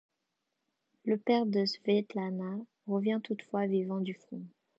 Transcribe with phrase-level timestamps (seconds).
[1.05, 2.55] Le père de Svetlana
[2.87, 4.41] revient toutefois vivant du front.